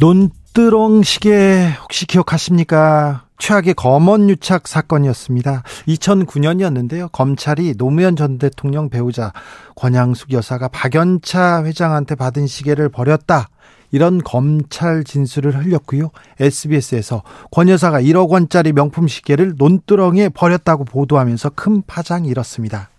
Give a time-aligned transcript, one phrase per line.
[0.00, 3.24] 논두렁 시계 혹시 기억하십니까?
[3.38, 5.64] 최악의 검언 유착 사건이었습니다.
[5.88, 7.10] 2009년이었는데요.
[7.10, 9.32] 검찰이 노무현 전 대통령 배우자
[9.74, 13.48] 권양숙 여사가 박연차 회장한테 받은 시계를 버렸다.
[13.90, 16.10] 이런 검찰 진술을 흘렸고요.
[16.38, 22.90] SBS에서 권 여사가 1억 원짜리 명품 시계를 논두렁에 버렸다고 보도하면서 큰 파장이 일었습니다.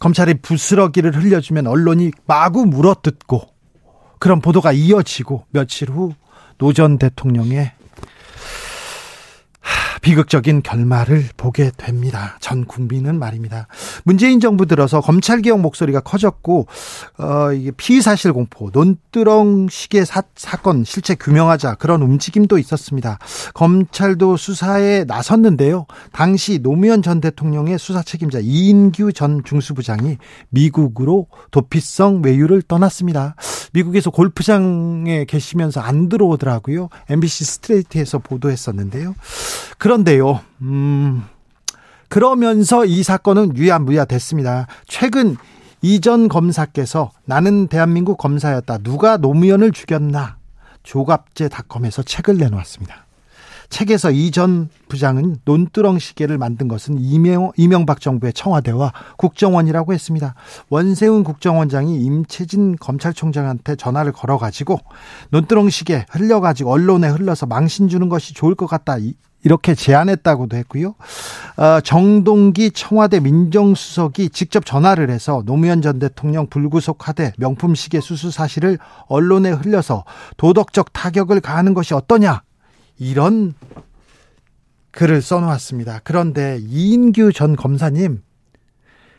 [0.00, 3.55] 검찰이 부스러기를 흘려주면 언론이 마구 물어뜯고
[4.18, 6.14] 그런 보도가 이어지고 며칠 후
[6.58, 7.72] 노 전 대통령의
[10.00, 12.36] 비극적인 결말을 보게 됩니다.
[12.40, 13.66] 전 국민은 말입니다.
[14.04, 16.66] 문재인 정부 들어서 검찰 개혁 목소리가 커졌고
[17.18, 23.18] 어 이게 피의 사실 공포, 논두렁 시계 사, 사건 실체 규명하자 그런 움직임도 있었습니다.
[23.54, 25.86] 검찰도 수사에 나섰는데요.
[26.12, 30.18] 당시 노무현 전 대통령의 수사 책임자 이인규 전 중수부장이
[30.50, 33.34] 미국으로 도피성 외유를 떠났습니다.
[33.72, 36.88] 미국에서 골프장에 계시면서 안 들어오더라고요.
[37.08, 39.14] MBC 스트레이트에서 보도했었는데요.
[39.78, 41.24] 그런데요, 음,
[42.08, 44.66] 그러면서 이 사건은 유야무야 됐습니다.
[44.86, 45.36] 최근
[45.82, 48.78] 이전 검사께서 나는 대한민국 검사였다.
[48.78, 50.36] 누가 노무현을 죽였나?
[50.82, 53.06] 조갑제닷컴에서 책을 내놓았습니다.
[53.68, 60.34] 책에서 이전 부장은 논두렁 시계를 만든 것은 이명, 이명박 정부의 청와대와 국정원이라고 했습니다.
[60.68, 64.78] 원세훈 국정원장이 임채진 검찰총장한테 전화를 걸어가지고
[65.30, 68.98] 논두렁 시계 흘려가지고 언론에 흘러서 망신 주는 것이 좋을 것 같다.
[68.98, 69.14] 이
[69.44, 70.94] 렇게 제안했다고도 했고요.
[71.56, 78.78] 어, 정동기 청와대 민정수석이 직접 전화를 해서 노무현 전 대통령 불구속하되 명품 시계 수수 사실을
[79.06, 80.04] 언론에 흘려서
[80.36, 82.42] 도덕적 타격을 가하는 것이 어떠냐
[82.98, 83.54] 이런
[84.90, 86.00] 글을 써놓았습니다.
[86.02, 88.22] 그런데 이인규 전 검사님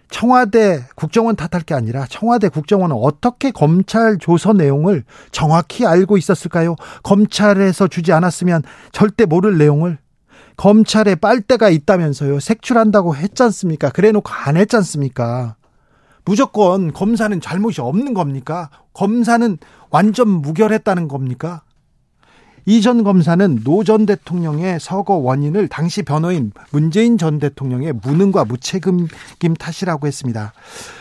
[0.10, 6.76] 청와대 국정원 탓할 게 아니라 청와대 국정원은 어떻게 검찰 조서 내용을 정확히 알고 있었을까요?
[7.04, 10.00] 검찰에서 주지 않았으면 절대 모를 내용을
[10.58, 12.40] 검찰에 빨대가 있다면서요.
[12.40, 13.90] 색출한다고 했지 않습니까?
[13.90, 15.56] 그래 놓고 안 했지 않습니까?
[16.26, 18.70] 무조건 검사는 잘못이 없는 겁니까?
[18.94, 19.58] 검사는
[19.92, 21.62] 완전 무결했다는 겁니까?
[22.66, 30.06] 이전 검사는 노 전 대통령의 서거 원인을 당시 변호인 문재인 전 대통령의 무능과 무책임김 탓이라고
[30.06, 30.52] 했습니다.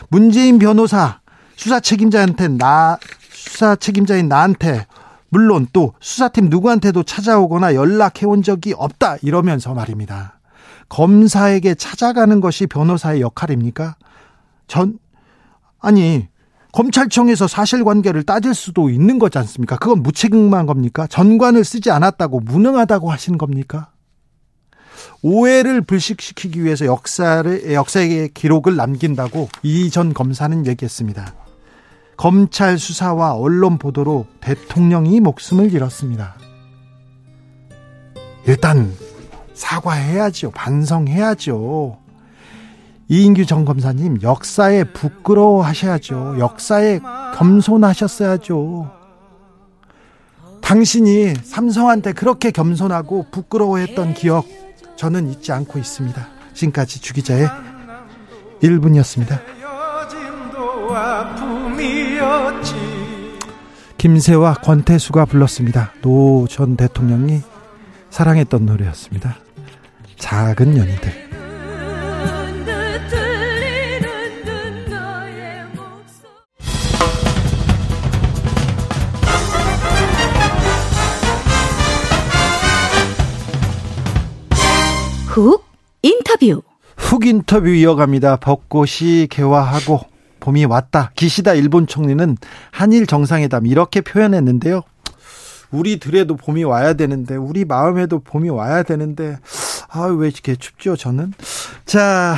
[0.09, 1.19] 문재인 변호사
[1.57, 2.99] 수사 책임자한테 나
[3.33, 4.87] 수사 책임자인 나한테
[5.29, 10.39] 물론 또 수사팀 누구한테도 찾아오거나 연락해 온 적이 없다 이러면서 말입니다.
[10.89, 13.97] 검사에게 찾아가는 것이 변호사의 역할입니까?
[14.69, 14.99] 전
[15.81, 16.29] 아니
[16.73, 19.77] 검찰청에서 사실관계를 따질 수도 있는 거지 않습니까?
[19.79, 21.07] 그건 무책임한 겁니까?
[21.07, 23.91] 전관을 쓰지 않았다고 무능하다고 하시는 겁니까?
[25.23, 31.35] 오해를 불식시키기 위해서 역사를 역사의 기록을 남긴다고 이 전 검사는 얘기했습니다.
[32.17, 36.35] 검찰 수사와 언론 보도로 대통령이 목숨을 잃었습니다.
[38.47, 38.93] 일단
[39.55, 40.51] 사과해야죠.
[40.53, 41.99] 반성해야죠.
[43.09, 46.37] 이인규 전 검사님 역사에 부끄러워하셔야죠.
[46.39, 47.01] 역사에
[47.37, 48.91] 겸손하셨어야죠.
[50.61, 54.47] 당신이 삼성한테 그렇게 겸손하고 부끄러워했던 기억
[54.97, 56.27] 저는 잊지 않고 있습니다.
[56.55, 57.49] 지금까지 주기자의
[58.63, 59.39] 1분이었습니다.
[63.99, 65.93] 김세와 권태수가 불렀습니다.
[66.03, 67.41] 노 전 대통령이
[68.11, 69.37] 사랑했던 노래였습니다.
[70.17, 71.27] 작은 연인들.
[85.29, 85.65] 훅
[86.03, 86.63] 인터뷰.
[86.97, 88.37] 훅 인터뷰 이어갑니다.
[88.37, 90.01] 벚꽃이 개화하고
[90.47, 91.11] 봄이 왔다.
[91.17, 92.37] 기시다 일본 총리는
[92.71, 94.83] 한일 정상회담 이렇게 표현했는데요.
[95.73, 99.39] 우리들에도 봄이 와야 되는데 우리 마음에도 봄이 와야 되는데
[99.89, 101.33] 아 왜 이렇게 춥죠 저는
[101.85, 102.37] 자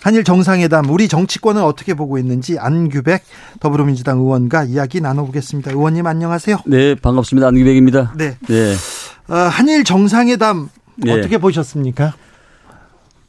[0.00, 3.22] 한일 정상회담 우리 정치권은 어떻게 보고 있는지 안규백
[3.60, 8.74] 더불어민주당 의원과 이야기 나눠보겠습니다 의원님 안녕하세요 네 반갑습니다 안규백입니다 네, 네.
[9.28, 11.12] 어, 한일 정상회담 네.
[11.12, 12.14] 어떻게 보셨습니까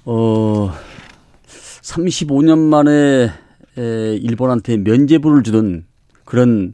[0.06, 0.74] 어
[1.82, 3.45] 35년 만에
[3.82, 5.86] 일본한테 면제부를 주던
[6.24, 6.74] 그런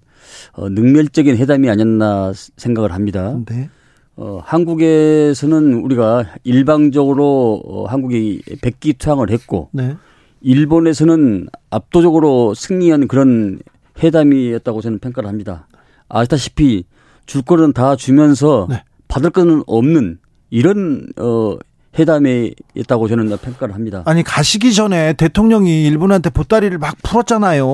[0.54, 3.38] 어, 능멸적인 회담이 아니었나 생각을 합니다.
[3.48, 3.70] 네.
[4.16, 9.96] 어, 한국에서는 우리가 일방적으로 어, 한국이 백기 투항을 했고 네.
[10.42, 13.60] 일본에서는 압도적으로 승리한 그런
[14.02, 15.68] 회담이었다고 저는 평가를 합니다.
[16.10, 16.86] 아시다시피
[17.26, 18.84] 줄 거는 다 주면서 네.
[19.08, 20.20] 받을 거는 없는
[20.50, 21.58] 이런 어
[21.98, 24.04] 회담이있다고 저는 평가를 합니다.
[24.06, 27.66] 아니 가시기 전에 대통령이 일본한테 보따리를 막 풀었잖아요.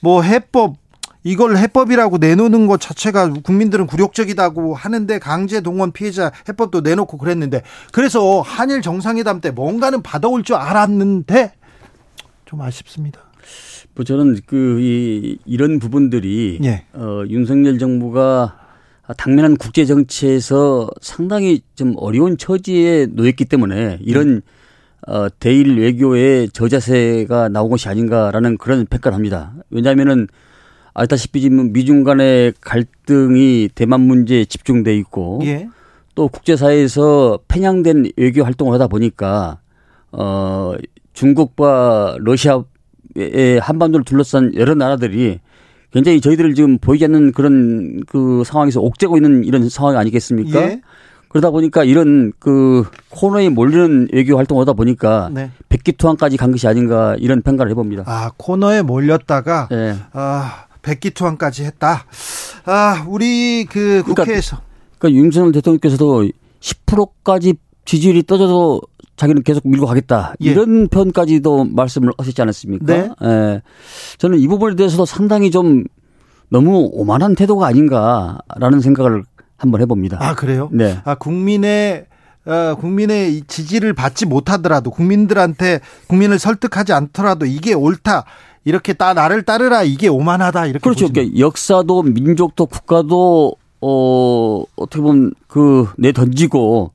[0.00, 0.76] 뭐 해법
[1.24, 7.62] 이걸 해법이라고 내놓는 것 자체가 국민들은 굴욕적이다고 하는데 강제 동원 피해자 해법도 내놓고 그랬는데
[7.92, 11.52] 그래서 한일 정상회담 때 뭔가는 받아올 줄 알았는데
[12.44, 13.20] 좀 아쉽습니다.
[13.94, 16.84] 뭐 저는 그 이 이런 부분들이 예.
[16.92, 18.56] 어 윤석열 정부가
[19.16, 24.42] 당면한 국제 정치에서 상당히 좀 어려운 처지에 놓였기 때문에 이런
[25.06, 29.52] 어 대일 외교의 저자세가 나온 것이 아닌가라는 그런 평가를 합니다.
[29.70, 30.28] 왜냐하면은
[30.94, 35.68] 알다시피 지금 미중 간의 갈등이 대만 문제에 집중돼 있고 예.
[36.14, 39.58] 또 국제사회에서 편향된 외교 활동을 하다 보니까
[40.12, 40.74] 어
[41.14, 45.40] 중국과 러시아의 한반도를 둘러싼 여러 나라들이
[45.92, 50.62] 굉장히 저희들을 지금 보이지 않는 그런 그 상황에서 옥죄고 있는 이런 상황이 아니겠습니까?
[50.62, 50.80] 예.
[51.28, 55.50] 그러다 보니까 이런 그 코너에 몰리는 외교 활동을 하다 보니까 네.
[55.70, 58.04] 백기투항까지 간 것이 아닌가 이런 평가를 해봅니다.
[58.06, 59.96] 아 코너에 몰렸다가 네.
[60.12, 62.04] 아 백기투항까지 했다.
[62.66, 66.28] 아 우리 그 그러니까 국회에서 그러니까, 그러니까 윤석열 대통령께서도
[66.60, 67.54] 10%까지
[67.86, 68.82] 지지율이 떨어져도
[69.16, 70.34] 자기는 계속 밀고 가겠다.
[70.42, 70.50] 예.
[70.50, 72.84] 이런 편까지도 말씀을 하셨지 않았습니까?
[72.86, 73.10] 네.
[73.22, 73.62] 예.
[74.18, 75.84] 저는 이 부분에 대해서도 상당히 좀
[76.48, 79.22] 너무 오만한 태도가 아닌가라는 생각을
[79.56, 80.18] 한번 해봅니다.
[80.20, 80.68] 아 그래요?
[80.72, 80.98] 네.
[81.04, 82.06] 아 국민의
[82.44, 88.24] 어, 국민의 지지를 받지 못하더라도 국민들한테 국민을 설득하지 않더라도 이게 옳다.
[88.64, 91.08] 이렇게 따 나를 따르라 이게 오만하다 이렇게 그렇죠.
[91.12, 96.92] 그러니까 역사도 민족도 국가도 어 어떻게 보면 그 내 던지고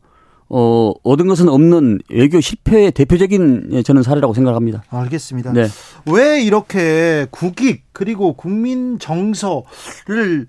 [0.49, 4.83] 어, 얻은 것은 없는 외교 실패의 대표적인 예, 저는 사례라고 생각합니다.
[4.89, 5.51] 알겠습니다.
[5.53, 5.67] 네.
[6.05, 10.45] 왜 이렇게 국익 그리고 국민 정서를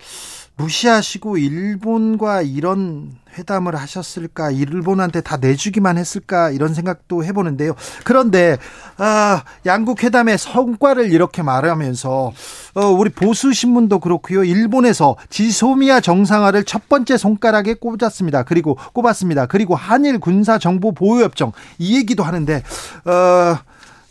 [0.57, 4.51] 무시하시고 일본과 이런 회담을 하셨을까?
[4.51, 6.51] 일본한테 다 내주기만 했을까?
[6.51, 7.75] 이런 생각도 해보는데요.
[8.05, 8.59] 그런데
[8.99, 12.33] 아, 양국 회담의 성과를 이렇게 말하면서
[12.75, 14.45] 어, 우리 보수 신문도 그렇고요.
[14.45, 18.43] 일본에서 지소미아 정상화를 첫 번째 손가락에 꼽았습니다.
[18.43, 19.47] 그리고 꼽았습니다.
[19.47, 22.63] 그리고 한일 군사 정보 보호 협정 이 얘기도 하는데
[23.07, 23.59] 어,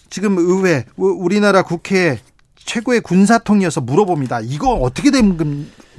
[0.09, 2.19] 지금 의회 우리나라 국회
[2.67, 4.41] 최고의 군사 통이어서 물어봅니다.
[4.41, 5.37] 이거 어떻게 된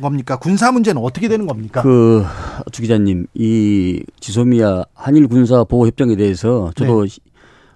[0.00, 0.36] 겁니까?
[0.36, 1.82] 군사 문제는 어떻게 되는 겁니까?
[1.82, 2.24] 그,
[2.70, 7.16] 주 기자님, 이 지소미아 한일 군사 보호 협정에 대해서 저도 네.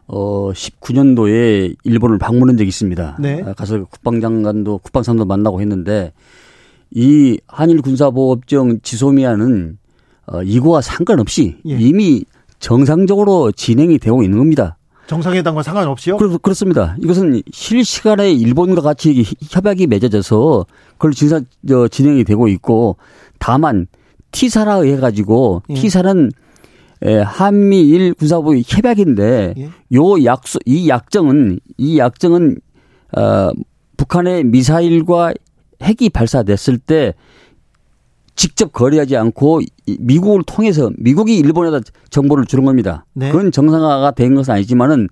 [0.07, 3.17] 어 19년도에 일본을 방문한 적이 있습니다.
[3.19, 3.43] 네.
[3.47, 6.13] 아, 가서 국방장관도 국방상도 만나고 했는데
[6.91, 9.79] 이 한일 군사 보호 협정 지소미아는
[10.27, 11.79] 어 이거와 상관없이 예.
[11.79, 12.25] 이미
[12.59, 14.77] 정상적으로 진행이 되고 있는 겁니다.
[15.13, 16.17] 정상회담과 상관없이요?
[16.17, 16.97] 그렇, 그렇습니다.
[17.03, 22.97] 이것은 실시간에 일본과 같이 협약이 맺어져서 그걸 진사, 저, 진행이 되고 있고
[23.39, 23.87] 다만
[24.31, 25.75] T사라 해가지고 예.
[25.75, 26.31] T사는
[27.03, 29.71] 에, 한미일 군사부 협약인데 예.
[29.95, 32.57] 요 약수 이 약정은 이 약정은
[33.15, 33.51] 어
[33.99, 35.35] 북한의 미사일과
[35.83, 37.13] 핵이 발사됐을 때
[38.35, 39.61] 직접 거래하지 않고
[39.99, 43.05] 미국을 통해서 미국이 일본에다 정보를 주는 겁니다.
[43.13, 43.31] 네.
[43.31, 45.09] 그건 정상화가 된 것은 아니지만은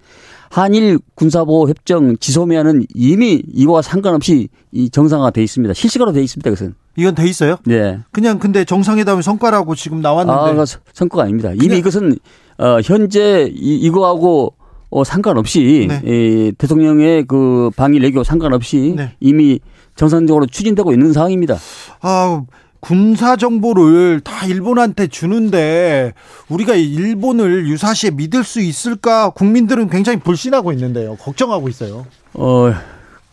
[0.50, 5.74] 한일 군사보호 협정 지소미아는 이미 이거와 상관없이 이 정상화가 돼 있습니다.
[5.74, 6.50] 실시간으로 돼 있습니다.
[6.50, 6.74] 그것은.
[6.96, 7.56] 이건 돼 있어요?
[7.66, 8.00] 네.
[8.10, 10.60] 그냥 근데 정상회담의 성과라고 지금 나왔는데.
[10.60, 11.52] 아, 성과가 아닙니다.
[11.54, 12.16] 이미 이것은
[12.58, 14.54] 어 현재 이, 이거하고
[14.90, 16.02] 어 상관없이 네.
[16.04, 19.14] 이 대통령의 그 방일 외교 상관없이 네.
[19.20, 19.60] 이미
[19.94, 21.56] 정상적으로 추진되고 있는 상황입니다.
[22.00, 22.42] 아,
[22.80, 26.12] 군사 정보를 다 일본한테 주는데
[26.49, 29.30] 우리가 일본을 유사시에 믿을 수 있을까?
[29.30, 31.16] 국민들은 굉장히 불신하고 있는데요.
[31.16, 32.06] 걱정하고 있어요.
[32.34, 32.72] 어,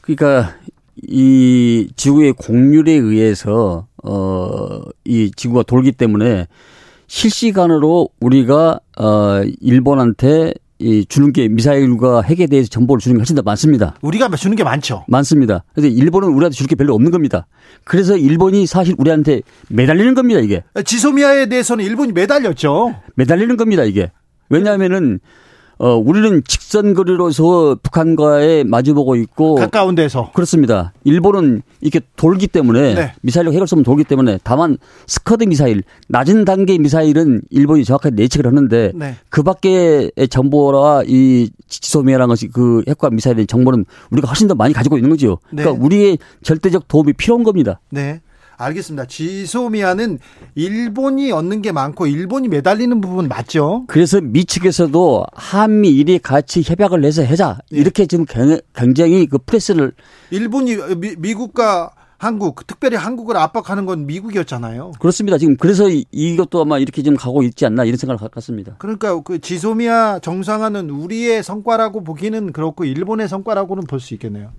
[0.02, 0.56] 그러니까
[1.02, 6.48] 이 지구의 공률에 의해서 어, 이 지구가 돌기 때문에
[7.08, 13.42] 실시간으로 우리가 어, 일본한테 이 주는 게 미사일과 핵에 대해서 정보를 주는 게 훨씬 더
[13.42, 13.96] 많습니다.
[14.02, 15.06] 우리가 주는 게 많죠.
[15.08, 15.64] 많습니다.
[15.74, 17.48] 그래서 일본은 우리한테 줄 게 별로 없는 겁니다.
[17.84, 20.64] 그래서 일본이 사실 우리한테 매달리는 겁니다, 이게.
[20.84, 22.96] 지소미아에 대해서는 일본이 매달렸죠.
[23.16, 24.12] 매달리는 겁니다, 이게.
[24.50, 25.20] 왜냐하면은
[25.80, 30.94] 어, 우리는 직선 거리로서 북한과의 마주보고 있고 가까운 데서 그렇습니다.
[31.04, 33.14] 일본은 이렇게 돌기 때문에 네.
[33.22, 39.16] 미사일로 쏘면 돌기 때문에 다만 스커드 미사일 낮은 단계 미사일은 일본이 정확하게 내측을 하는데 네.
[39.30, 44.98] 그 밖의 정보와 이 지소미아라는 것이 그 핵과 미사일의 정보는 우리가 훨씬 더 많이 가지고
[44.98, 45.38] 있는 거죠.
[45.52, 45.64] 네.
[45.64, 47.80] 그러니까 우리의 절대적 도움이 필요한 겁니다.
[47.90, 48.22] 네.
[48.58, 49.06] 알겠습니다.
[49.06, 50.20] 지소미아는
[50.56, 53.86] 일본이 얻는 게 많고 일본이 매달리는 부분 맞죠?
[53.88, 57.78] 그래서 미 측에서도 한미 일이 같이 협약을 해서 해자 예.
[57.78, 58.26] 이렇게 지금
[58.74, 59.94] 굉장히 그 프레스를
[60.32, 60.76] 일본이
[61.20, 64.94] 미, 국과 한국 특별히 한국을 압박하는 건 미국이었잖아요.
[65.00, 65.38] 그렇습니다.
[65.38, 68.74] 지금 그래서 이것도 아마 이렇게 좀 가고 있지 않나 이런 생각을 갖습니다.
[68.80, 74.50] 그러니까 그 지소미아 정상화는 우리의 성과라고 보기는 그렇고 일본의 성과라고는 볼 수 있겠네요.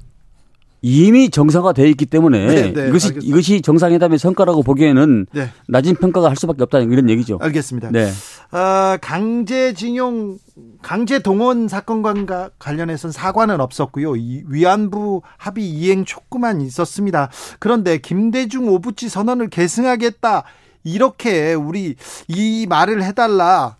[0.80, 3.20] 이미 정상화되어 있기 때문에 네, 네, 이것이 알겠습니다.
[3.26, 5.50] 이것이 정상회담의 성과라고 보기에는 네.
[5.66, 7.38] 낮은 평가가 할 수밖에 없다는 이런 얘기죠.
[7.40, 7.90] 알겠습니다.
[7.90, 8.10] 네.
[8.52, 10.38] 어, 강제징용
[10.82, 14.12] 강제 동원 사건과 관련해서는 사과는 없었고요.
[14.12, 17.30] 위안부 합의 이행 촉구만 있었습니다.
[17.58, 20.44] 그런데 김대중 오부치 선언을 계승하겠다
[20.84, 21.96] 이렇게 우리
[22.28, 23.76] 이 말을 해달라.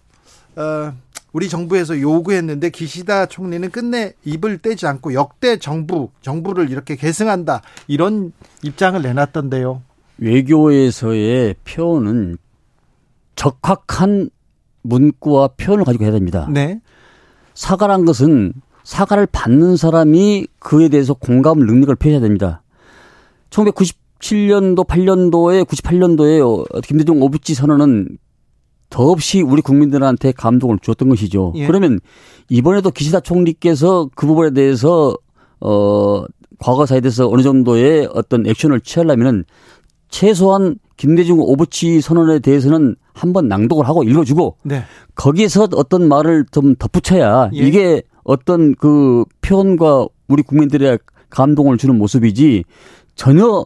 [0.57, 0.93] 어,
[1.33, 8.33] 우리 정부에서 요구했는데 기시다 총리는 끝내 입을 떼지 않고 역대 정부 정부를 이렇게 계승한다 이런
[8.63, 9.83] 입장을 내놨던데요.
[10.19, 12.39] 외교에서의 표현은
[13.37, 14.31] 적확한
[14.83, 16.49] 문구와 표현을 가지고 해야 됩니다.
[16.51, 16.81] 네.
[17.55, 18.53] 사과란 것은
[18.85, 22.63] 사과를 받는 사람이 그에 대해서 공감 능력을 표해야 됩니다.
[23.51, 28.19] 1997년도, 8년도에 98년도에 김대중 오부치 선언은
[28.91, 31.53] 더없이 우리 국민들한테 감동을 줬던 것이죠.
[31.57, 31.67] 예.
[31.67, 32.01] 그러면
[32.49, 35.15] 이번에도 기시다 총리께서 그 부분에 대해서
[35.61, 36.25] 어
[36.59, 39.45] 과거사에 대해서 어느 정도의 어떤 액션을 취하려면은
[40.09, 44.85] 최소한 김대중 오버치 선언에 대해서는 한번 낭독을 하고 읽어주고 네.
[45.15, 47.59] 거기에서 어떤 말을 좀 덧붙여야 예.
[47.59, 50.99] 이게 어떤 그 표현과 우리 국민들의
[51.31, 52.65] 감동을 주는 모습이지
[53.15, 53.65] 전혀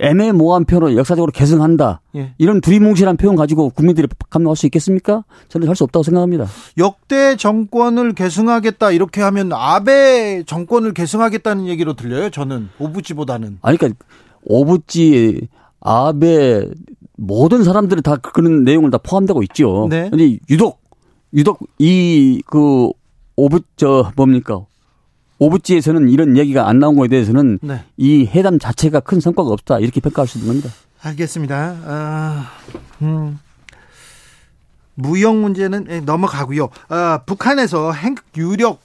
[0.00, 2.00] 애매모호한 표현을 역사적으로 계승한다.
[2.16, 2.32] 예.
[2.38, 5.24] 이런 두리뭉실한 표현 가지고 국민들이 감동할 수 있겠습니까?
[5.48, 6.46] 저는 할 수 없다고 생각합니다.
[6.78, 12.30] 역대 정권을 계승하겠다 이렇게 하면 아베 정권을 계승하겠다는 얘기로 들려요.
[12.30, 13.58] 저는 오부지보다는.
[13.62, 14.04] 아니 그러니까
[14.44, 15.48] 오부지
[15.80, 16.66] 아베
[17.16, 19.86] 모든 사람들이 다 그런 내용을 다 포함되고 있죠.
[19.90, 20.08] 네.
[20.10, 20.80] 근데 유독
[21.34, 22.90] 유독 이 그
[23.36, 24.60] 오부 저 뭡니까
[25.40, 27.82] 오부지에서는 이런 얘기가 안 나온 거에 대해서는 네.
[27.96, 30.70] 이 회담 자체가 큰 성과가 없다 이렇게 평가할 수 있는 겁니다.
[31.02, 31.76] 알겠습니다.
[31.86, 32.50] 아,
[33.02, 33.38] 음.
[34.94, 36.68] 무역 문제는 예, 넘어가고요.
[36.90, 38.80] 아, 북한에서 핵 유력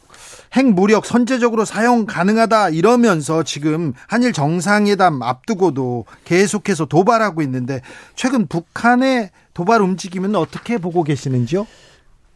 [0.53, 7.81] 핵 무력 선제적으로 사용 가능하다 이러면서 지금 한일 정상회담 앞두고도 계속해서 도발하고 있는데
[8.15, 11.67] 최근 북한의 도발 움직임은 어떻게 보고 계시는지요?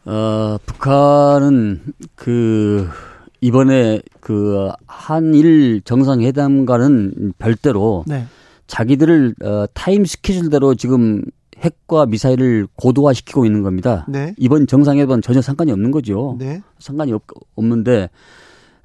[0.04, 1.80] 어, 북한은
[2.14, 2.90] 그
[3.40, 8.26] 이번에 그 한일 정상회담과는 별도로 네.
[8.66, 11.22] 자기들을 어, 타임 스케줄대로 지금
[11.58, 14.06] 핵과 미사일을 고도화시키고 있는 겁니다.
[14.08, 14.34] 네.
[14.38, 16.36] 이번 정상회담은 전혀 상관이 없는 거죠.
[16.38, 16.62] 네.
[16.78, 17.22] 상관이 없,
[17.54, 18.08] 없는데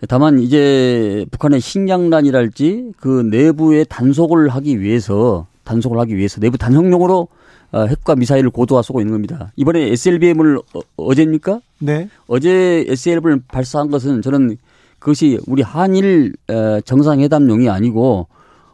[0.09, 7.27] 다만 이제 북한의 식량난이랄지 그 내부의 단속을 하기 위해서 단속을 하기 위해서 내부 단속용으로 어,
[7.83, 9.51] 핵과 미사일을 고도화 쏘고 있는 겁니다.
[9.55, 10.59] 이번에 SLBM을
[10.97, 12.09] 어, 제입니까 네.
[12.27, 14.57] 어제 SLBM을 발사한 것은 저는
[14.99, 18.27] 그것이 우리 한일 어, 정상회담용이 아니고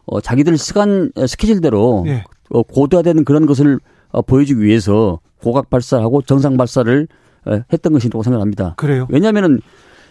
[0.05, 2.23] 어, 자기들 시간 어, 스케줄대로 네.
[2.49, 3.79] 어, 고도화되는 그런 것을
[4.09, 7.07] 어, 보여주기 위해서 고각 발사하고 정상 발사를
[7.45, 8.75] 어, 했던 것이라고 생각합니다.
[8.77, 9.07] 그래요?
[9.09, 9.61] 왜냐하면은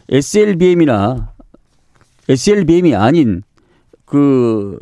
[0.08, 1.32] SLBM이나
[2.28, 3.42] SLBM이 아닌
[4.04, 4.78] 그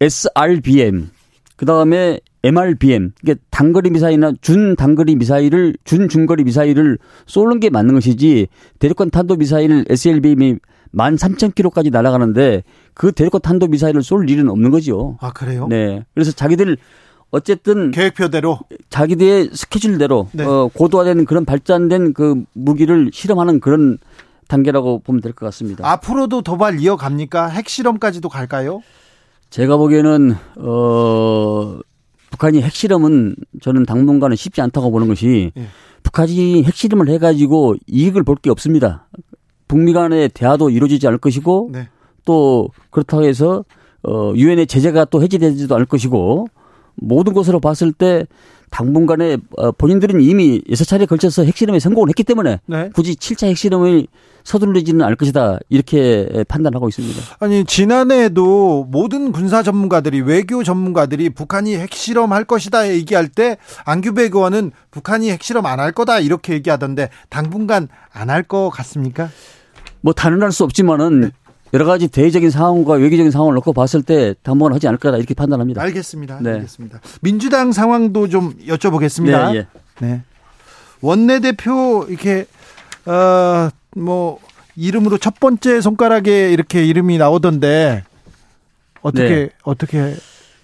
[0.00, 1.10] SRBM
[1.56, 7.94] 그 다음에 MRBM, 이게 단거리 미사일이나 준 단거리 미사일을 준 중거리 미사일을 쏘는 게 맞는
[7.94, 10.56] 것이지 대륙간 탄도 미사일 SLBM이
[10.94, 12.62] 13,000km까지 날아가는데
[12.94, 15.16] 그 대륙간 탄도 미사일을 쏠 일은 없는 거죠.
[15.20, 15.66] 아 그래요?
[15.68, 16.04] 네.
[16.14, 16.76] 그래서 자기들
[17.30, 20.44] 어쨌든 계획표대로 자기들의 스케줄대로 네.
[20.44, 23.98] 어, 고도화된 그런 발전된 그 무기를 실험하는 그런
[24.46, 25.86] 단계라고 보면 될 것 같습니다.
[25.90, 27.48] 앞으로도 도발 이어갑니까?
[27.48, 28.80] 핵실험까지도 갈까요?
[29.50, 31.78] 제가 보기에는 어
[32.30, 35.66] 북한이 핵실험은 저는 당분간은 쉽지 않다고 보는 것이 예.
[36.02, 39.06] 북한이 핵실험을 해가지고 이익을 볼 게 없습니다.
[39.66, 41.88] 북미 간의 대화도 이루어지지 않을 것이고 네.
[42.24, 43.64] 또 그렇다고 해서
[44.02, 46.46] 어 유엔의 제재가 또 해제되지도 않을 것이고
[46.94, 48.26] 모든 것으로 봤을 때
[48.70, 52.90] 당분간에 어, 본인들은 이미 여섯 차례 걸쳐서 핵실험에 성공을 했기 때문에 네.
[52.94, 54.06] 굳이 7차 핵실험을
[54.44, 57.20] 서둘르지는 않을 것이다 이렇게 판단하고 있습니다.
[57.40, 65.30] 아니 지난해에도 모든 군사 전문가들이 외교 전문가들이 북한이 핵실험할 것이다 얘기할 때 안규백 의원은 북한이
[65.30, 69.28] 핵실험 안 할 거다 이렇게 얘기하던데 당분간 안 할 것 같습니까?
[70.00, 71.30] 뭐 단언할 수 없지만은 네.
[71.74, 75.82] 여러 가지 대외적인 상황과 외교적인 상황을 놓고 봤을 때 당분간 하지 않을 거다 이렇게 판단합니다.
[75.82, 76.40] 알겠습니다.
[76.40, 76.52] 네.
[76.52, 77.00] 알겠습니다.
[77.20, 79.52] 민주당 상황도 좀 여쭤보겠습니다.
[79.52, 79.66] 네, 예.
[80.00, 80.22] 네.
[81.00, 82.46] 원내대표 이렇게
[83.06, 84.38] 어 뭐
[84.76, 88.04] 이름으로 첫 번째 손가락에 이렇게 이름이 나오던데
[89.02, 89.50] 어떻게 네.
[89.64, 90.14] 어떻게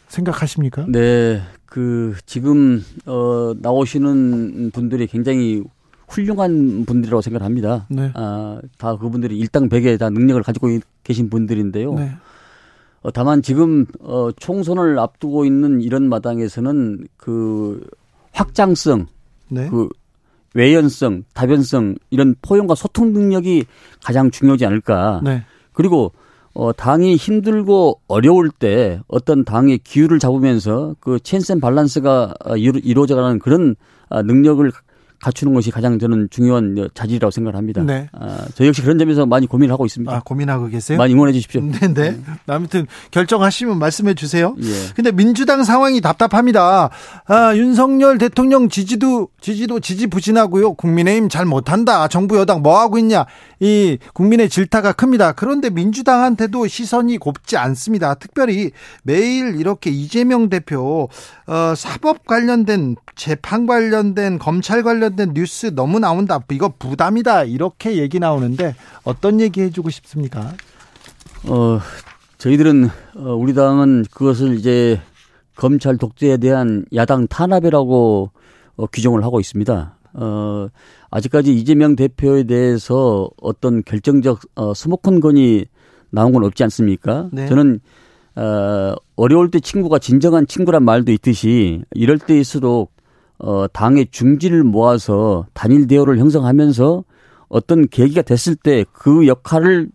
[0.09, 0.87] 생각하십니까?
[0.89, 1.43] 네.
[1.67, 5.63] 그 지금 어 나오시는 분들이 굉장히
[6.09, 7.87] 훌륭한 분들이라고 생각합니다.
[7.89, 8.11] 네.
[8.15, 10.69] 아, 다 그분들이 일당백에 다 능력을 가지고
[11.03, 11.95] 계신 분들인데요.
[11.95, 12.13] 네.
[13.03, 17.87] 어, 다만 지금 어, 총선을 앞두고 있는 이런 마당에서는 그
[18.33, 19.07] 확장성,
[19.49, 19.69] 네.
[19.69, 19.89] 그
[20.55, 23.65] 외연성, 다변성 이런 포용과 소통 능력이
[24.03, 25.21] 가장 중요하지 않을까.
[25.23, 25.45] 네.
[25.73, 26.13] 그리고
[26.55, 33.75] 어, 당이 힘들고 어려울 때 어떤 당의 기율을 잡으면서 그 체인센 밸런스가 어, 이루어져가는 그런
[34.09, 34.71] 아, 능력을
[35.25, 37.83] 갖추는 것이 가장 저는 중요한 자질이라고 생각을 합니다.
[37.83, 38.09] 네.
[38.13, 40.15] 아, 저 역시 그런 점에서 많이 고민을 하고 있습니다.
[40.15, 40.99] 아, 고민하고 계세요?
[40.99, 41.63] 많이 응원해 주십시오.
[41.63, 41.95] 네, 네.
[41.95, 42.21] 네.
[42.47, 44.55] 아무튼 결정하시면 말씀해 주세요.
[44.63, 44.73] 예.
[44.95, 46.91] 근데 민주당 상황이 답답합니다.
[47.27, 50.75] 아, 윤석열 대통령 지지도 지지도 지지부진하고요.
[50.75, 52.07] 국민의힘 잘 못한다.
[52.09, 53.25] 정부 여당 뭐 하고 있냐.
[53.61, 55.33] 이 국민의 질타가 큽니다.
[55.33, 58.15] 그런데 민주당한테도 시선이 곱지 않습니다.
[58.15, 58.73] 특별히
[59.05, 61.09] 매일 이렇게 이재명 대표
[61.47, 66.41] 어, 사법 관련된 재판 관련된 검찰 관련 된 뉴스 너무 나온다.
[66.51, 67.45] 이거 부담이다.
[67.45, 70.53] 이렇게 얘기 나오는데 어떤 얘기 해주고 싶습니까?
[71.47, 71.79] 어,
[72.39, 75.01] 저희들은 어, 우리 당은 그것을 이제
[75.57, 78.31] 검찰 독재에 대한 야당 탄압이라고
[78.77, 79.99] 어, 규정을 하고 있습니다.
[80.15, 80.69] 어,
[81.11, 85.67] 아직까지 이재명 대표에 대해서 어떤 결정적 어, 스모컨 건이
[86.11, 87.29] 나온 건 없지 않습니까?
[87.33, 87.47] 네.
[87.49, 87.81] 저는
[88.37, 92.94] 어, 어려울 때 친구가 진정한 친구란 말도 있듯이 이럴 때일수록
[93.39, 97.05] 어, 당의 중지를 모아서 단일 대우를 형성하면서
[97.49, 99.89] 어떤 계기가 됐을 때 그 역할을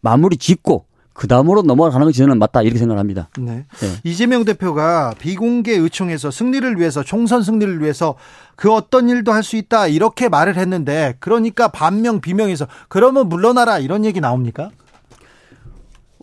[0.00, 3.28] 마무리 짓고 그 다음으로 넘어가는 것이 저는 맞다 이렇게 생각합니다.
[3.38, 3.64] 네.
[3.80, 3.88] 네.
[4.02, 8.16] 이재명 대표가 비공개 의총에서 승리를 위해서 총선 승리를 위해서
[8.56, 14.04] 그 어떤 일도 할 수 있다 이렇게 말을 했는데 그러니까 반명 비명에서 그러면 물러나라 이런
[14.04, 14.70] 얘기 나옵니까?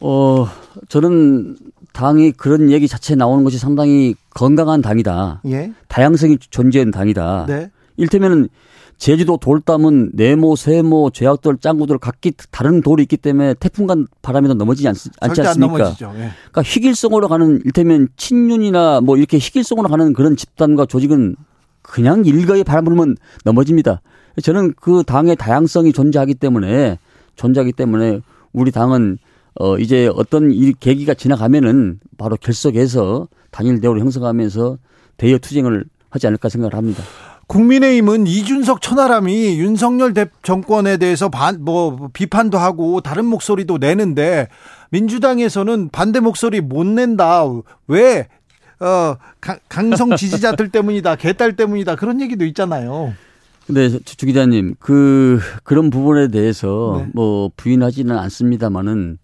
[0.02, 0.48] 어
[0.88, 1.56] 저는
[1.94, 5.42] 당이 그런 얘기 자체 나오는 것이 상당히 건강한 당이다.
[5.48, 5.72] 예.
[5.88, 7.46] 다양성이 존재하는 당이다.
[7.48, 7.72] 네.
[7.98, 8.50] 일테면은
[8.98, 14.96] 제주도 돌담은 네모, 세모, 죄악돌, 짱구들 각기 다른 돌이 있기 때문에 태풍간 바람에도 넘어지지 않,
[15.22, 15.96] 않지 않습니까?
[16.02, 16.32] 예.
[16.52, 21.38] 그러니까 희길성으로 가는 일테면 친윤이나 뭐 이렇게 희길성으로 가는 그런 집단과 조직은
[21.82, 24.02] 그냥 일거에 바람 불면 넘어집니다.
[24.44, 27.00] 저는 그 당의 다양성이 존재하기 때문에
[27.36, 28.20] 존재하기 때문에
[28.52, 29.18] 우리 당은
[29.56, 34.78] 어 이제 어떤 이 계기가 지나가면은 바로 결석해서 단일 대우를 형성하면서
[35.18, 37.04] 대여 투쟁을 하지 않을까 생각을 합니다.
[37.50, 44.48] 국민의힘은 이준석 천하람이 윤석열 정권에 대해서 반, 뭐, 비판도 하고 다른 목소리도 내는데
[44.92, 47.46] 민주당에서는 반대 목소리 못 낸다.
[47.88, 48.28] 왜?
[48.80, 49.16] 어,
[49.68, 51.16] 강성 지지자들 때문이다.
[51.16, 51.96] 개딸 때문이다.
[51.96, 53.14] 그런 얘기도 있잖아요.
[53.66, 57.12] 근데 주 기자님, 그, 그런 부분에 대해서 네.
[57.14, 59.18] 뭐 부인하지는 않습니다만은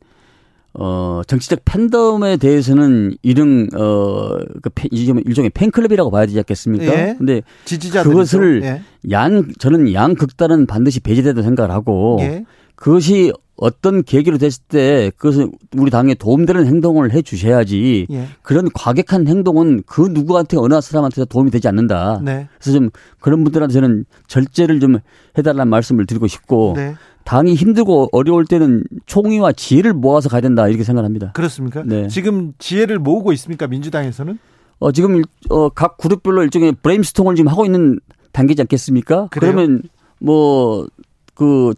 [0.78, 6.86] 어, 정치적 팬덤에 대해서는 이런, 어, 그 일종의 팬클럽이라고 봐야 되지 않겠습니까?
[6.86, 7.16] 예.
[7.18, 8.82] 근데 지지자들 그것을 예.
[9.12, 12.46] 양, 저는 양 극단은 반드시 배제되다 생각을 하고 예.
[12.76, 18.28] 그것이 어떤 계기로 됐을 때 그것은 우리 당에 도움되는 행동을 해 주셔야지 예.
[18.42, 22.20] 그런 과격한 행동은 그 누구한테 어느 사람한테도 도움이 되지 않는다.
[22.22, 22.50] 네.
[22.60, 22.90] 그래서 좀
[23.22, 24.98] 그런 분들한테 저는 절제를 좀
[25.38, 26.96] 해달라는 말씀을 드리고 싶고 네.
[27.26, 31.32] 당이 힘들고 어려울 때는 총의와 지혜를 모아서 가야 된다 이렇게 생각합니다.
[31.34, 31.84] 그렇습니까?
[31.84, 32.08] 네.
[32.08, 34.38] 지금 지혜를 모으고 있습니까 민주당에서는?
[34.80, 38.00] 어 지금 어, 각 그룹별로 일종의 브레임스통을 지금 하고 있는
[38.32, 39.28] 단계지 않겠습니까?
[39.32, 39.54] 그래요?
[39.54, 39.82] 그러면
[40.20, 41.74] 뭐그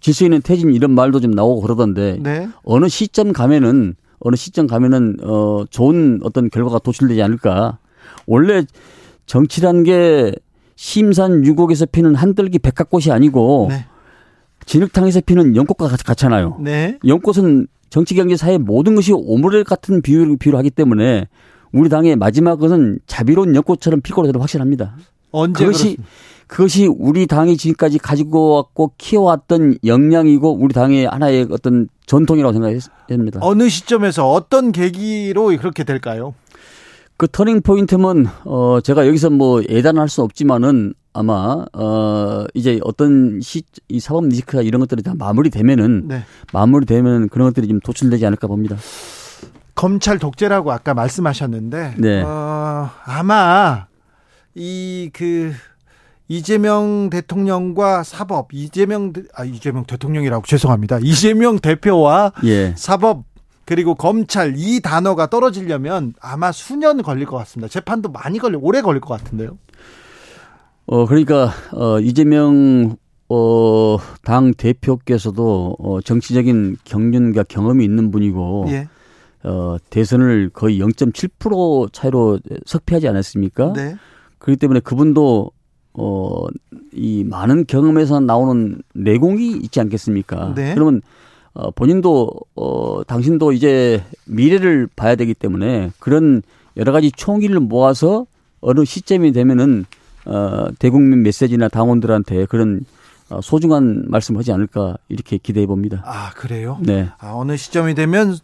[0.00, 2.48] 질서 있는 퇴진 이런 말도 좀 나오고 그러던데 네.
[2.62, 7.78] 어느 시점 가면은 어느 시점 가면은 어 좋은 어떤 결과가 도출되지 않을까.
[8.26, 8.64] 원래
[9.26, 10.32] 정치란 게
[10.76, 13.86] 심산 유곡에서 피는 한들기 백합꽃이 아니고 네.
[14.68, 16.58] 진흙탕에서 피는 연꽃과 같잖아요.
[16.60, 16.98] 네.
[17.06, 21.26] 연꽃은 정치, 경제, 사회 모든 것이 오므레 같은 비율, 비율을 하기 때문에
[21.72, 24.96] 우리 당의 마지막 것은 자비로운 연꽃처럼 필 거로 저는 확신합니다.
[25.30, 26.08] 언제 그것이 그렇습니까?
[26.46, 33.40] 그것이 우리 당이 지금까지 가지고 왔고 키워왔던 역량이고 우리 당의 하나의 어떤 전통이라고 생각했습니다.
[33.42, 36.34] 어느 시점에서 어떤 계기로 그렇게 될까요?
[37.18, 43.62] 그 터닝 포인트는 어 제가 여기서 뭐 예단할 수 없지만은 아마 어 이제 어떤 시
[43.88, 46.22] 이 사법 리스크나 이런 것들이 다 마무리되면은 네.
[46.52, 48.76] 마무리되면 그런 것들이 좀 도출되지 않을까 봅니다.
[49.74, 52.22] 검찰 독재라고 아까 말씀하셨는데 네.
[52.22, 53.86] 어, 아마
[54.54, 55.52] 이 그
[56.30, 60.98] 이재명 대통령과 사법 이재명 아 이재명 대통령이라고 죄송합니다.
[61.02, 62.74] 이재명 대표와 예.
[62.76, 63.24] 사법
[63.64, 67.68] 그리고 검찰 이 단어가 떨어지려면 아마 수년 걸릴 것 같습니다.
[67.70, 69.56] 재판도 많이 걸려 오래 걸릴 것 같은데요.
[70.90, 72.96] 어 그러니까 어 이재명
[73.28, 78.88] 어 당 대표께서도 어 정치적인 경륜과 경험이 있는 분이고 예.
[79.44, 83.72] 어 대선을 거의 0.7% 차이로 석패하지 않았습니까?
[83.74, 83.96] 네.
[84.38, 85.50] 그렇기 때문에 그분도
[85.94, 86.46] 어
[86.92, 90.54] 이 많은 경험에서 나오는 내공이 있지 않겠습니까?
[90.54, 90.74] 네.
[90.74, 91.02] 그러면
[91.52, 96.42] 어, 본인도 어, 당신도 이제 미래를 봐야 되기 때문에 그런
[96.76, 98.26] 여러 가지 총기를 모아서
[98.60, 99.84] 어느 시점이 되면은
[100.28, 102.84] 어, 대국민 메시지나 당원들한테 그런
[103.30, 106.02] 어, 소중한 말씀을 하지 않을까 이렇게 기대해 봅니다.
[106.06, 106.78] 아 그래요?
[106.80, 107.10] 네.
[107.18, 108.38] 아, 어느 시점이 되면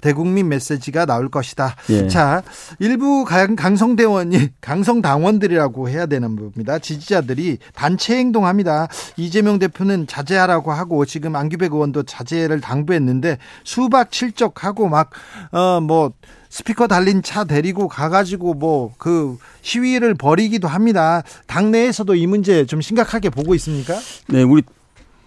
[0.00, 1.76] 대국민 메시지가 나올 것이다.
[1.90, 2.08] 예.
[2.08, 2.42] 자
[2.80, 6.78] 일부 강성대원이 강성당원들이라고 해야 되는 겁니다.
[6.80, 8.88] 지지자들이 단체 행동합니다.
[9.16, 16.12] 이재명 대표는 자제하라고 하고 지금 안규백 의원도 자제를 당부했는데 수박 칠적하고 막어뭐
[16.50, 21.22] 스피커 달린 차 데리고 가가지고 뭐 그 시위를 벌이기도 합니다.
[21.46, 23.94] 당내에서도 이 문제 좀 심각하게 보고 있습니까?
[24.28, 24.62] 네, 우리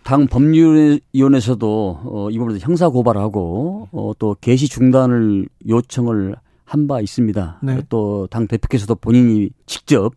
[0.03, 7.59] 당 법률위원회에서도 어, 이번에 형사 고발하고 어, 또 개시 중단을 요청을 한 바 있습니다.
[7.63, 7.81] 네.
[7.89, 10.13] 또당 대표께서도 본인이 직접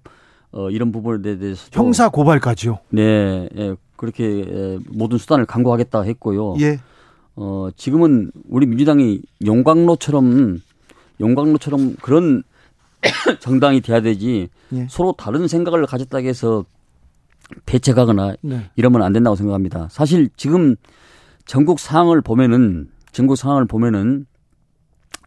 [0.53, 2.79] 어, 이런 부분에 대해서 형사 고발까지요?
[2.91, 6.57] 네, 예, 그렇게 예, 모든 수단을 강구하겠다 했고요.
[6.61, 6.79] 예.
[7.37, 10.61] 어, 지금은 우리 민주당이 용광로처럼
[11.21, 12.43] 용광로처럼 그런
[13.41, 14.87] 정당이 돼야 되지 예.
[14.89, 16.65] 서로 다른 생각을 가졌다고 해서
[17.67, 18.71] 배척하거나 네.
[18.77, 19.89] 이러면 안 된다고 생각합니다.
[19.91, 20.77] 사실 지금
[21.45, 24.27] 전국 상황을 보면은 전국 상황을 보면은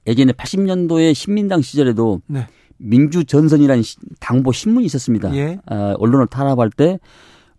[0.07, 2.47] 예전에 80년도에 신민당 시절에도 네.
[2.77, 3.83] 민주전선이라는
[4.19, 5.35] 당보 신문이 있었습니다.
[5.35, 5.59] 예.
[5.65, 6.99] 아, 언론을 탄압할 때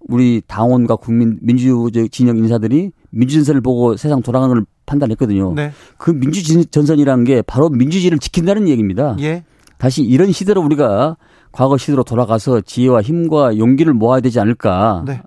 [0.00, 5.52] 우리 당원과 국민 민주 진영 인사들이 민주전선을 보고 세상 돌아가는 걸 판단했거든요.
[5.54, 5.72] 네.
[5.98, 9.16] 그 민주 전선이라는 게 바로 민주주의를 지킨다는 얘기입니다.
[9.20, 9.44] 예.
[9.78, 11.16] 다시 이런 시대로 우리가
[11.52, 15.04] 과거 시대로 돌아가서 지혜와 힘과 용기를 모아야 되지 않을까.
[15.06, 15.20] 네.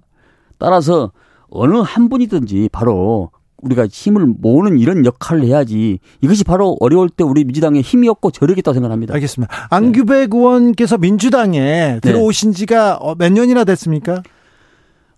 [0.58, 1.12] 따라서
[1.50, 7.43] 어느 한 분이든지 바로 우리가 힘을 모으는 이런 역할을 해야지 이것이 바로 어려울 때 우리
[7.43, 9.13] 민주당의 힘이었고 저력이었다고 생각합니다.
[9.15, 9.67] 알겠습니다.
[9.69, 10.38] 안규백 네.
[10.38, 14.24] 의원께서 민주당에 들어오신 지가 어, 몇 년이나 됐습니까?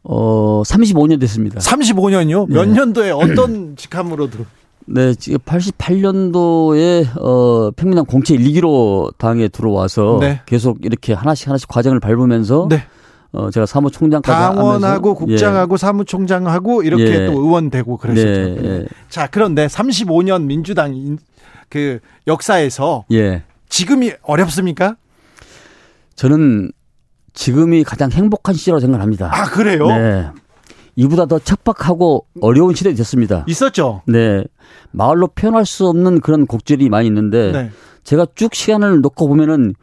[0.04, 1.60] 어, 35년 됐습니다.
[1.60, 2.50] 35년이요?
[2.50, 2.74] 몇 네.
[2.74, 4.46] 년도에 어떤 직함으로 들어?
[4.86, 10.42] 네, 지금 88년도에 어 평민당 공채 1기로 당에 들어와서 네.
[10.46, 12.84] 계속 이렇게 하나씩 하나씩 과정을 밟으면서 네.
[13.32, 15.78] 어 제가 사무총장까지 당원하고 국장하고 예.
[15.78, 17.26] 사무총장하고 이렇게 예.
[17.28, 18.26] 또 의원 되고 그러셨죠.
[18.26, 18.58] 네.
[18.64, 18.86] 예.
[19.08, 21.18] 자, 그런데 35년 민주당
[21.70, 23.44] 그 역사에서 예.
[23.70, 24.98] 지금이 어렵습니까?
[26.16, 26.72] 저는
[27.34, 29.30] 지금이 가장 행복한 시절이라고 생각합니다.
[29.34, 29.88] 아, 그래요?
[29.88, 30.30] 네.
[30.96, 33.46] 이보다 더 척박하고 어려운 시대가 됐습니다.
[33.48, 34.02] 있었죠?
[34.08, 34.44] 네.
[34.92, 37.72] 마을로 표현할 수 없는 그런 곡절이 많이 있는데 네.
[38.04, 39.74] 제가 쭉 시간을 놓고 보면은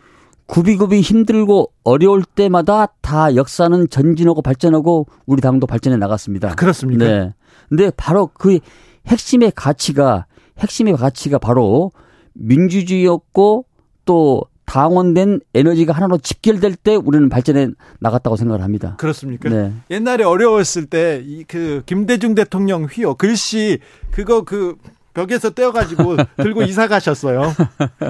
[0.47, 6.55] 굽이굽이 힘들고 어려울 때마다 다 역사는 전진하고 발전하고 우리 당도 발전해 나갔습니다.
[6.55, 7.05] 그렇습니까?
[7.05, 7.35] 네.
[7.69, 8.59] 근데 바로 그
[9.07, 10.27] 핵심의 가치가
[10.59, 11.93] 핵심의 가치가 바로
[12.35, 13.67] 민주주의였고
[14.05, 17.69] 또 당원된 에너지가 하나로 집결될 때 우리는 발전해
[18.01, 18.97] 나갔다고 생각을 합니다.
[18.99, 19.49] 그렇습니까?
[19.49, 19.73] 네.
[19.91, 23.79] 옛날에 어려웠을 때 이 그 김대중 대통령 휘어 글씨
[24.11, 24.77] 그거 그
[25.15, 27.55] 벽에서 떼어가지고 들고 이사 가셨어요.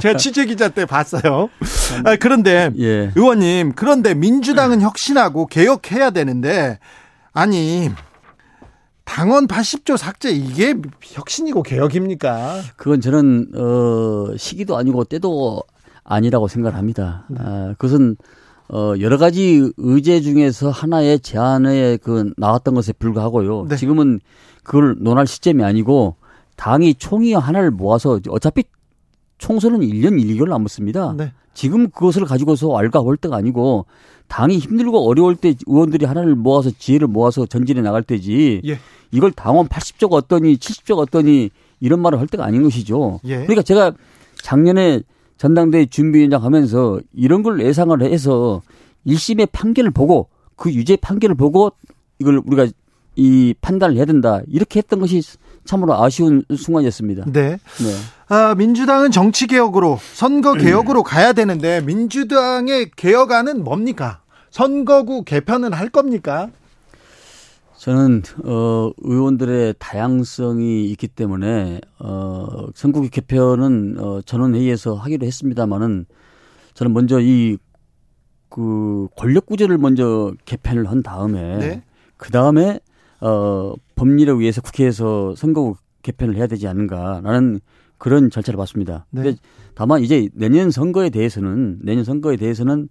[0.03, 1.49] 제가 취재 기자 때 봤어요.
[2.05, 3.13] 아, 그런데 예.
[3.15, 6.81] 의원님 그런데 민주당은 혁신하고 개혁해야 되는데
[7.33, 7.89] 아니
[9.05, 12.63] 당원 80조 삭제 이게 혁신이고 개혁입니까?
[12.77, 15.63] 그건 저는 어 시기도 아니고 때도
[16.09, 17.25] 아니라고 생각을 합니다.
[17.29, 17.39] 네.
[17.41, 18.17] 아, 그것은
[18.71, 23.67] 어 여러 가지 의제 중에서 하나의 제안에 그 나왔던 것에 불과하고요.
[23.69, 23.77] 네.
[23.77, 24.21] 지금은
[24.63, 26.17] 그걸 논할 시점이 아니고
[26.57, 28.65] 당이 총회 하나를 모아서 어차피
[29.39, 31.15] 총선은 1년 1, 2개월 남았습니다.
[31.17, 31.33] 네.
[31.55, 32.69] 지금 그것을 가지고서
[33.17, 33.87] 때가 아니고
[34.29, 38.61] 당이 힘들고 어려울 때 의원들이 하나를 모아서 지혜를 모아서 전진해 나갈 때지.
[38.67, 38.79] 예.
[39.11, 43.21] 이걸 당원 80조가 어떠니 70조가 어떠니 이런 말을 할 때가 아닌 것이죠.
[43.25, 43.39] 예.
[43.39, 43.93] 그러니까 제가
[44.43, 45.01] 작년에
[45.39, 48.61] 전당대회 준비위원장 하면서 이런 걸 예상을 해서
[49.07, 51.73] 1심의 판결을 보고 그 유죄 판결을 보고
[52.19, 52.67] 이걸 우리가
[53.15, 54.41] 이 판단을 해야 된다.
[54.49, 55.23] 이렇게 했던 것이
[55.65, 57.25] 참으로 아쉬운 순간이었습니다.
[57.27, 57.51] 네.
[57.51, 57.95] 네.
[58.29, 64.21] 아, 민주당은 정치 개혁으로 선거 개혁으로 가야 되는데 민주당의 개혁안은 뭡니까?
[64.51, 66.49] 선거구 개편은 할 겁니까?
[67.79, 76.07] 저는 어 의원들의 다양성이 있기 때문에 어 선거구 개편은 어 전원 회의에서 하기로 했습니다마는
[76.75, 77.59] 저는 먼저 이
[78.49, 81.83] 그 권력 구조를 먼저 개편을 한 다음에 네?
[82.17, 82.81] 그 다음에
[83.21, 87.61] 어 법률에 의해서 국회에서 선거구 개편을 해야 되지 않는가라는
[87.99, 89.07] 그런 절차를 봤습니다.
[89.11, 89.35] 네.
[89.75, 92.89] 다만 이제 내년 선거에 대해서는 내년 선거에 대해서는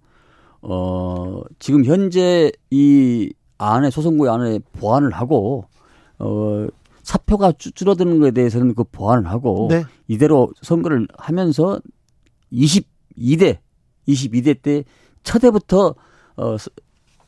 [0.60, 5.64] 어 지금 현재 이 안에 소선구의 안에 보완을 하고
[6.18, 6.66] 어
[7.02, 9.84] 사표가 줄어드는 것에 대해서는 그 보완을 하고 네.
[10.06, 11.80] 이대로 선거를 하면서
[12.52, 13.58] 22대
[14.06, 14.84] 22대 때
[15.22, 15.94] 첫해부터
[16.36, 16.56] 어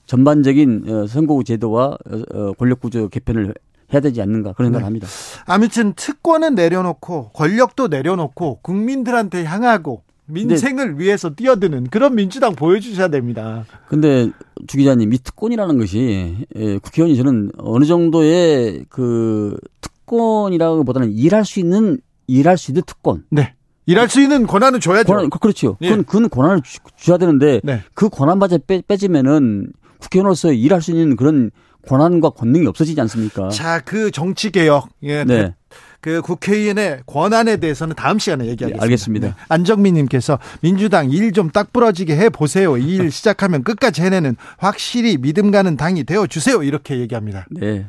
[0.06, 3.54] 전반적인 어, 선거구 제도와 어, 어, 권력 구조 개편을
[3.92, 4.84] 해야 되지 않는가 그런 생각을 네.
[4.84, 5.08] 합니다.
[5.46, 11.04] 아무튼 특권은 내려놓고 권력도 내려놓고 국민들한테 향하고 민생을 네.
[11.04, 13.64] 위해서 뛰어드는 그런 민주당 보여주셔야 됩니다.
[13.88, 14.30] 근데
[14.66, 21.98] 주 기자님 이 특권이라는 것이 예, 국회의원이 저는 어느 정도의 그 특권이라기보다는 일할 수 있는
[22.26, 23.24] 일할 수 있는 특권.
[23.30, 23.54] 네.
[23.86, 25.12] 일할 수 있는 권한은 줘야죠.
[25.12, 25.76] 권한, 그렇죠.
[25.80, 25.88] 예.
[25.88, 27.82] 그건, 그건 권한을 주, 줘야 되는데 네.
[27.94, 31.50] 그 권한마저 빼, 빼지면은 국회의원으로서 일할 수 있는 그런
[31.88, 33.48] 권한과 권능이 없어지지 않습니까?
[33.48, 34.88] 자, 그 정치 개혁.
[35.02, 35.24] 예.
[35.24, 35.54] 네.
[36.00, 38.78] 그 국회의원의 권한에 대해서는 다음 시간에 얘기하겠습니다.
[38.78, 39.26] 네, 알겠습니다.
[39.28, 39.34] 네.
[39.48, 42.76] 안정민 님께서 민주당 일 좀 딱 부러지게 해 보세요.
[42.78, 46.62] 이 일 시작하면 끝까지 해내는 확실히 믿음 가는 당이 되어 주세요.
[46.62, 47.46] 이렇게 얘기합니다.
[47.50, 47.86] 네.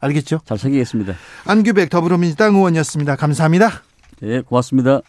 [0.00, 0.40] 알겠죠?
[0.44, 1.14] 잘 새기겠습니다.
[1.46, 3.16] 안규백 더불어민주당 의원이었습니다.
[3.16, 3.82] 감사합니다.
[4.20, 5.00] 네, 고맙습니다.